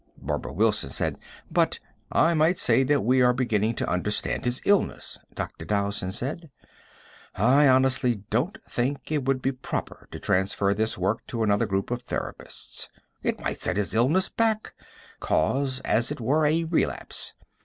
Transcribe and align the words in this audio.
Barbara 0.17 0.51
Wilson 0.51 0.89
said: 0.89 1.19
"But" 1.51 1.79
"I 2.27 2.33
might 2.33 2.57
say 2.57 2.81
that 2.85 3.01
we 3.03 3.21
are 3.21 3.33
beginning 3.33 3.75
to 3.75 3.87
understand 3.87 4.45
his 4.45 4.59
illness," 4.65 5.19
Dr. 5.35 5.63
Dowson 5.63 6.11
said. 6.11 6.49
"I 7.35 7.67
honestly 7.67 8.15
don't 8.31 8.57
think 8.63 9.11
it 9.11 9.25
would 9.25 9.43
be 9.43 9.51
proper 9.51 10.07
to 10.09 10.17
transfer 10.17 10.73
this 10.73 10.97
work 10.97 11.27
to 11.27 11.43
another 11.43 11.67
group 11.67 11.91
of 11.91 12.03
therapists. 12.03 12.89
It 13.21 13.41
might 13.41 13.61
set 13.61 13.77
his 13.77 13.93
illness 13.93 14.27
back 14.27 14.73
cause, 15.19 15.81
as 15.81 16.09
it 16.09 16.19
were, 16.19 16.47
a 16.47 16.63
relapse. 16.63 17.35